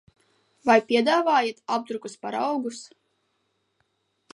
[0.69, 2.85] Vai piedāvājat apdrukas paraugus?